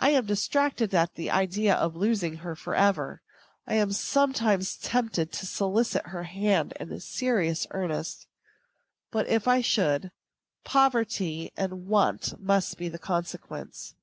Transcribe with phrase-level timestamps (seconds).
[0.00, 3.22] I am distracted at the idea of losing her forever.
[3.64, 8.26] I am sometimes tempted to solicit her hand in serious earnest;
[9.12, 10.10] but if I should,
[10.64, 13.94] poverty and want must be the consequence.